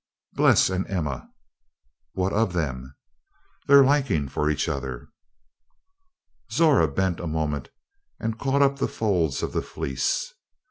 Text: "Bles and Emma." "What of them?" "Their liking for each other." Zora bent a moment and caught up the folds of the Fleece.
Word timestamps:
"Bles 0.33 0.67
and 0.71 0.89
Emma." 0.89 1.29
"What 2.13 2.33
of 2.33 2.53
them?" 2.53 2.95
"Their 3.67 3.83
liking 3.83 4.27
for 4.29 4.49
each 4.49 4.67
other." 4.67 5.09
Zora 6.51 6.87
bent 6.87 7.19
a 7.19 7.27
moment 7.27 7.69
and 8.19 8.39
caught 8.39 8.63
up 8.63 8.79
the 8.79 8.87
folds 8.87 9.43
of 9.43 9.53
the 9.53 9.61
Fleece. 9.61 10.33